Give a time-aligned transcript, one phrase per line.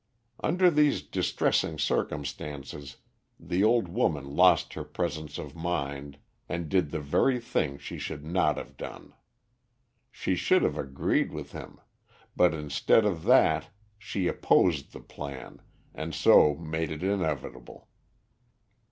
[0.43, 2.97] Under these distressing circumstances
[3.39, 6.17] the old woman lost her presence of mind
[6.49, 9.13] and did the very thing she should not have done.
[10.09, 11.79] She should have agreed with him,
[12.35, 13.69] but instead of that
[13.99, 15.61] she opposed the plan
[15.93, 17.87] and so made it inevitable.